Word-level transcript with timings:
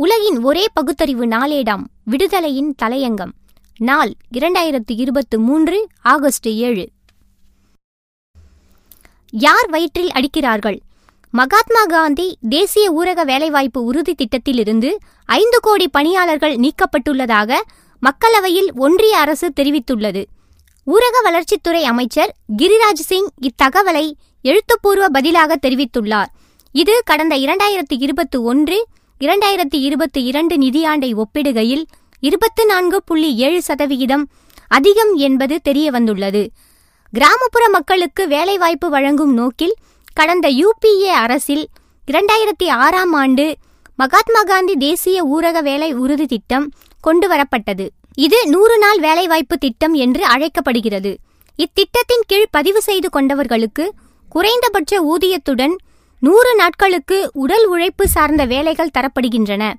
உலகின் 0.00 0.42
ஒரே 0.42 0.66
பகுத்தறிவு 0.72 1.26
நாளேடாம் 1.26 1.82
விடுதலையின் 2.10 2.74
தலையங்கம். 2.82 3.32
நாள் 3.78 4.12
இரண்டாயிரத்து 4.38 4.92
இருபத்து 4.96 5.38
மூன்று 5.38 5.88
ஆகஸ்ட் 6.00 6.48
ஏழு. 6.48 6.88
யார் 9.30 9.68
வயிற்றில் 9.68 10.08
அடிக்கிறார்கள்? 10.08 10.78
மகாத்மா 11.30 11.84
காந்தி 11.84 12.38
தேசிய 12.48 12.92
ஊரக 12.92 13.24
வேலைவாய்ப்பு 13.24 13.84
உறுதி 13.84 14.14
திட்டத்திலிருந்து 14.14 14.98
ஐந்து 15.24 15.60
கோடி 15.60 15.88
பணியாளர்கள் 15.88 16.56
நீக்கப்பட்டுள்ளதாக 16.56 17.56
மக்களவையில் 18.02 18.72
ஒன்றிய 18.74 19.18
அரசு 19.18 19.52
தெரிவித்துள்ளது. 19.60 20.24
ஊரக 20.86 21.22
வளர்ச்சித்துறை 21.24 21.82
அமைச்சர் 21.82 22.34
கிரிராஜ் 22.56 23.06
சிங் 23.10 23.28
இத்தகவலை 23.40 24.12
எழுத்துப்பூர்வ 24.42 25.08
பதிலாக 25.08 25.58
தெரிவித்துள்ளார். 25.62 26.30
இது 26.72 27.02
கடந்த 27.04 27.36
இரண்டாயிரத்து 27.36 27.94
இருபத்தி 27.98 28.38
ஒன்று 28.38 28.86
இரண்டாயிரத்தி 29.20 29.78
இருபத்தி 29.78 30.20
இரண்டு 30.24 30.54
நிதியாண்டை 30.56 31.08
ஒப்பிடுகையில் 31.14 31.82
இருபத்து 32.22 32.62
நான்கு 32.66 33.02
புள்ளி 33.02 33.30
ஏழு 33.36 33.62
சதவிகிதம் 33.62 34.24
அதிகம் 34.68 35.12
என்பது 35.16 35.54
தெரிய 35.60 35.90
வந்துள்ளது 35.90 36.42
கிராமப்புற 37.12 37.64
மக்களுக்கு 37.68 38.28
வேலைவாய்ப்பு 38.28 38.88
வழங்கும் 38.88 39.34
நோக்கில் 39.34 39.74
கடந்த 40.14 40.48
யுபிஏ 40.50 41.12
அரசில் 41.14 41.64
இரண்டாயிரத்தி 42.08 42.68
ஆறாம் 42.78 43.12
ஆண்டு 43.12 43.46
மகாத்மா 43.98 44.42
காந்தி 44.42 44.74
தேசிய 44.76 45.24
ஊரக 45.24 45.62
வேலை 45.62 45.90
உறுதி 45.94 46.26
திட்டம் 46.26 46.66
கொண்டு 47.00 47.28
வரப்பட்டது 47.28 47.86
இது 48.18 48.38
நூறு 48.46 48.78
நாள் 48.78 48.98
வேலைவாய்ப்பு 48.98 49.56
திட்டம் 49.58 49.94
என்று 49.94 50.24
அழைக்கப்படுகிறது. 50.24 51.12
இத்திட்டத்தின் 51.58 52.26
கீழ் 52.26 52.50
பதிவு 52.50 52.80
செய்து 52.80 53.08
கொண்டவர்களுக்கு 53.08 53.84
குறைந்தபட்ச 54.32 55.02
ஊதியத்துடன் 55.04 55.74
நூறு 56.20 56.54
நாட்களுக்கு 56.54 57.30
உடல் 57.32 57.66
உழைப்பு 57.66 58.08
சார்ந்த 58.08 58.44
வேலைகள் 58.44 58.94
தரப்படுகின்றன. 58.98 59.72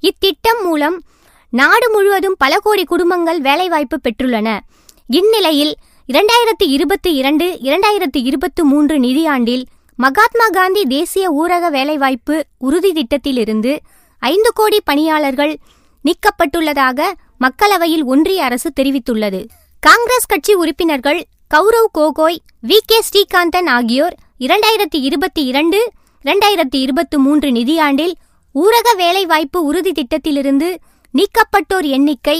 இத்திட்டம் 0.00 0.62
மூலம் 0.62 1.02
நாடு 1.50 1.90
முழுவதும் 1.90 2.34
பல 2.38 2.58
கோடி 2.58 2.84
குடும்பங்கள் 2.84 3.40
வேலைவாய்ப்பு 3.40 4.00
பெற்றுள்ளன. 4.00 4.58
இந்நிலையில் 5.06 5.74
இரண்டாயிரத்தி 6.12 6.66
இருபத்தி 6.66 7.14
இரண்டு 7.14 7.58
இரண்டாயிரத்தி 7.62 8.20
இருபத்தி 8.22 8.62
மூன்று 8.62 8.98
நிதியாண்டில் 8.98 9.64
மகாத்மா 9.96 10.46
காந்தி 10.48 10.84
தேசிய 10.84 11.32
ஊரக 11.32 11.70
வேலைவாய்ப்பு 11.70 12.46
உறுதி 12.58 12.92
திட்டத்திலிருந்து 12.92 13.80
ஐந்து 14.18 14.52
கோடி 14.52 14.80
பணியாளர்கள் 14.84 15.58
நீக்கப்பட்டுள்ளதாக 16.04 17.10
மக்களவையில் 17.40 18.04
ஒன்றிய 18.04 18.44
அரசு 18.44 18.72
தெரிவித்துள்ளது. 18.80 19.46
காங்கிரஸ் 19.80 20.26
கட்சி 20.26 20.54
உறுப்பினர்கள் 20.54 21.24
கௌரவ் 21.54 21.92
கோகோய் 21.98 22.38
வி 22.66 22.78
கே 22.86 23.02
ஸ்ரீகாந்தன் 23.12 23.68
ஆகியோர் 23.68 24.14
இரண்டாயிரத்தி 24.42 24.98
இருபத்தி 25.00 25.44
இரண்டு 25.44 25.78
இரண்டாயிரத்தி 26.24 26.76
இருபத்தி 26.76 27.16
மூன்று 27.16 27.48
நிதியாண்டில் 27.50 28.14
ஊரக 28.54 28.88
வேலைவாய்ப்பு 28.96 29.64
உறுதி 29.64 29.92
திட்டத்திலிருந்து 29.92 30.68
நீக்கப்பட்டோர் 31.14 31.86
எண்ணிக்கை 31.88 32.36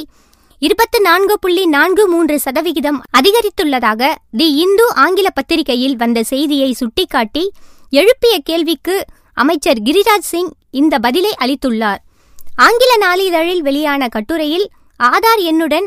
இருபத்தி 0.58 0.98
நான்கு 0.98 1.38
புள்ளி 1.38 1.66
நான்கு 1.66 2.08
மூன்று 2.08 2.38
சதவிகிதம் 2.38 3.02
அதிகரித்துள்ளதாக 3.18 4.10
தி 4.30 4.48
இந்து 4.54 4.94
ஆங்கில 4.94 5.30
பத்திரிகையில் 5.30 5.96
வந்த 5.96 6.22
செய்தியை 6.22 6.72
சுட்டிக்காட்டி 6.72 7.44
எழுப்பிய 7.90 8.38
கேள்விக்கு 8.44 8.96
அமைச்சர் 9.34 9.82
கிரிராஜ் 9.82 10.30
சிங் 10.30 10.52
இந்த 10.70 10.98
பதிலை 10.98 11.34
அளித்துள்ளார். 11.44 12.00
ஆங்கில 12.56 13.06
நாளிதழில் 13.06 13.60
வெளியான 13.60 14.08
கட்டுரையில் 14.08 14.66
ஆதார் 15.00 15.42
எண்ணுடன் 15.44 15.86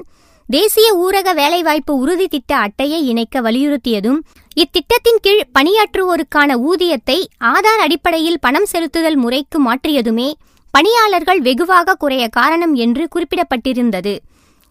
தேசிய 0.50 0.88
ஊரக 0.96 1.34
வேலைவாய்ப்பு 1.34 1.98
உறுதி 1.98 2.28
திட்ட 2.28 2.58
அட்டையை 2.58 3.08
இணைக்க 3.08 3.42
வலியுறுத்தியதும் 3.42 4.20
இத்திட்டத்தின் 4.58 5.20
கீழ் 5.22 5.42
பணியாற்றுவோருக்கான 5.60 6.52
ஊதியத்தை 6.70 7.16
ஆதார் 7.44 7.82
அடிப்படையில் 7.82 8.40
பணம் 8.40 8.68
செலுத்துதல் 8.72 9.16
முறைக்கு 9.16 9.58
மாற்றியதுமே 9.66 10.32
பணியாளர்கள் 10.72 11.42
வெகுவாக 11.42 11.96
குறைய 11.96 12.28
காரணம் 12.28 12.74
என்று 12.76 13.08
குறிப்பிடப்பட்டிருந்தது. 13.16 14.14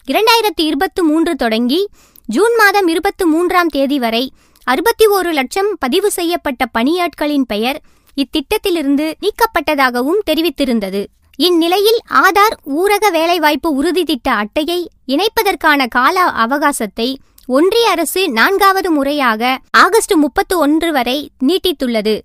இரண்டாயிரத்தி 0.08 0.62
இருபத்தி 0.62 1.02
மூன்று 1.02 1.36
தொடங்கி 1.36 1.88
ஜூன் 2.27 2.55
மாதம் 2.56 2.88
இருபத்தி 2.88 3.24
மூன்றாம் 3.24 3.66
தேதி 3.66 3.98
வரை 3.98 4.33
அறுபத்தி 4.64 5.06
ஓரு 5.06 5.33
லட்சம் 5.33 5.77
பதிவு 5.78 6.11
செய்யப்பட்ட 6.11 6.64
பணியாட்களின் 6.78 7.46
பெயர் 7.46 7.80
இத்திட்டத்திலிருந்து 8.17 9.12
நீக்கப்பட்டதாகவும் 9.20 10.24
தெரிவித்திருந்தது. 10.30 11.06
இந்நிலையில் 11.36 12.00
ஆதார் 12.08 12.56
ஊரக 12.77 13.11
வேலைவாய்ப்பு 13.11 13.70
உறுதி 13.70 14.05
திட்ட 14.05 14.30
அட்டையை 14.33 14.80
இணைப்பதற்கான 15.06 15.86
கால 15.89 16.23
அவகாசத்தை 16.23 17.08
ஒன்றிய 17.46 17.90
அரசு 17.90 18.30
நான்காவது 18.30 18.90
முறையாக 18.90 19.58
ஆகஸ்ட் 19.70 20.14
முப்பத்து 20.14 20.58
ஒன்று 20.58 20.92
வரை 20.92 21.30
நீட்டித்துள்ளது. 21.46 22.20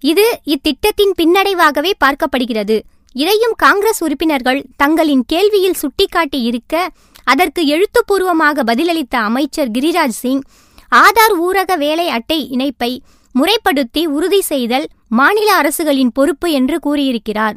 இது 0.00 0.40
இத்திட்டத்தின் 0.44 1.14
பின்னடைவாகவே 1.18 1.92
பார்க்கப்படுகிறது. 2.04 2.80
இதையும் 3.12 3.54
காங்கிரஸ் 3.56 4.04
உறுப்பினர்கள் 4.04 4.64
தங்களின் 4.76 5.24
கேள்வியில் 5.32 5.78
சுட்டிக்காட்டி 5.82 6.42
இருக்க 6.42 6.90
அதற்கு 7.24 7.66
எழுத்துப்பூர்வமாக 7.66 8.64
பதிலளித்த 8.64 9.16
அமைச்சர் 9.16 9.70
கிரிராஜ் 9.70 10.18
சிங் 10.22 10.42
ஆதார் 10.92 11.36
ஊரக 11.40 11.76
வேலை 11.76 12.08
அட்டை 12.08 12.48
இணைப்பை 12.50 13.02
முறைப்படுத்தி 13.34 14.06
உறுதி 14.06 14.40
செய்தல் 14.40 14.86
மாநில 15.08 15.54
அரசுகளின் 15.54 16.12
பொறுப்பு 16.12 16.50
என்று 16.50 16.80
கூறியிருக்கிறார். 16.80 17.56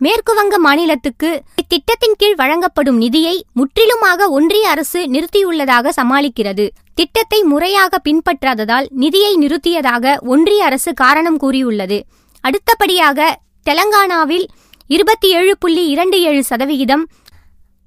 மேற்குவங்க 0.00 0.56
மாநிலத்துக்கு 0.58 1.42
இத்திட்டத்தின் 1.62 2.16
கீழ் 2.16 2.34
வழங்கப்படும் 2.34 2.96
நிதியை 2.96 3.44
முற்றிலுமாக 3.52 4.28
ஒன்றிய 4.28 4.68
அரசு 4.68 5.00
நிறுத்தியுள்ளதாக 5.04 5.92
சமாளிக்கிறது. 5.96 6.68
திட்டத்தை 6.94 7.42
முறையாக 7.42 8.00
பின்பற்றாததால் 8.08 8.86
நிதியை 8.90 9.32
நிறுத்தியதாக 9.36 10.18
ஒன்றிய 10.20 10.64
அரசு 10.64 10.94
காரணம் 10.94 11.36
கூறியுள்ளது. 11.36 12.04
அடுத்தபடியாக 12.40 13.38
தெலங்கானாவில் 13.70 14.46
இருபத்தி 14.86 15.28
ஏழு 15.30 15.56
புள்ளி 15.58 15.86
இரண்டு 15.86 16.20
ஏழு 16.20 16.44
சதவிகிதம் 16.44 17.04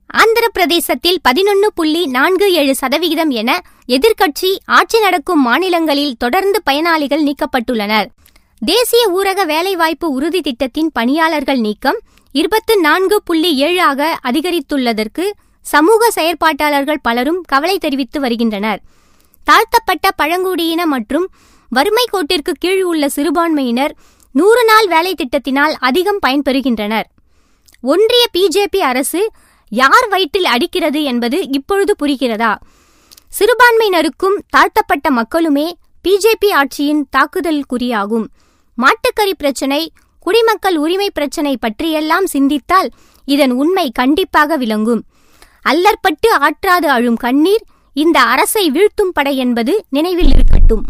ஆந்திர 0.07 0.47
பிரதேசத்தில் 0.47 1.19
பதினொன்று 1.21 1.73
புள்ளி 1.73 2.05
நான்கு 2.05 2.53
ஏழு 2.53 2.75
சதவிகிதம் 2.75 3.29
என 3.29 3.61
எதிர்க்கட்சி 3.87 4.49
ஆட்சி 4.65 4.99
நடக்கும் 4.99 5.41
மாநிலங்களில் 5.41 6.17
தொடர்ந்து 6.17 6.61
பயனாளிகள் 6.63 7.23
நீக்கப்பட்டுள்ளனர். 7.23 8.07
தேசிய 8.61 9.03
ஊரக 9.09 9.45
வேலைவாய்ப்பு 9.45 10.11
உறுதி 10.11 10.41
திட்டத்தின் 10.41 10.91
பணியாளர்கள் 10.91 11.59
நீக்கம் 11.59 11.99
இருபத்து 12.31 12.79
நான்கு 12.79 13.23
புள்ளி 13.23 13.55
ஏழாக 13.55 14.19
அதிகரித்துள்ளதற்கு 14.23 15.25
சமூக 15.61 16.11
செயற்பாட்டாளர்கள் 16.15 16.99
பலரும் 17.01 17.41
கவலை 17.41 17.77
தெரிவித்து 17.77 18.19
வருகின்றனர். 18.19 18.81
தாழ்த்தப்பட்ட 19.43 20.11
பழங்குடியின 20.11 20.85
மற்றும் 20.85 21.27
வறுமை 21.69 22.05
கோட்டிற்கு 22.11 22.53
கீழ் 22.59 22.81
உள்ள 22.81 23.09
சிறுபான்மையினர் 23.09 23.95
நூறு 24.31 24.65
நாள் 24.65 24.87
வேலை 24.87 25.15
திட்டத்தினால் 25.15 25.75
அதிகம் 25.79 26.19
பயன்பெறுகின்றனர். 26.27 27.07
ஒன்றிய 27.81 28.25
பிஜேபி 28.37 28.77
அரசு 28.77 29.31
யார் 29.69 30.07
வயிற்றில் 30.07 30.45
அடிக்கிறது 30.45 31.03
என்பது 31.03 31.49
இப்பொழுது 31.49 31.95
புரிகிறதா? 31.99 32.55
சிறுபான்மையினருக்கும் 33.39 34.37
தாழ்த்தப்பட்ட 34.49 35.11
மக்களுமே 35.11 35.77
பிஜேபி 36.03 36.51
ஆட்சியின் 36.51 37.01
தாக்குதல் 37.09 37.63
குறியாகும் 37.73 38.27
மாட்டுக்கறி 38.81 39.33
பிரச்சினை 39.37 39.91
குடிமக்கள் 40.19 40.77
உரிமை 40.77 41.11
பிரச்சினை 41.11 41.57
பற்றியெல்லாம் 41.57 42.25
சிந்தித்தால் 42.25 42.89
இதன் 43.25 43.51
உண்மை 43.51 43.91
கண்டிப்பாக 43.91 44.57
விளங்கும். 44.57 45.01
அல்லற்பட்டு 45.61 46.29
ஆற்றாது 46.37 46.87
அழும் 46.89 47.15
கண்ணீர் 47.15 47.63
இந்த 47.93 48.19
அரசை 48.19 48.71
வீழ்த்தும் 48.71 49.13
படை 49.13 49.37
என்பது 49.37 49.85
நினைவில் 49.89 50.31
இருக்கட்டும். 50.33 50.83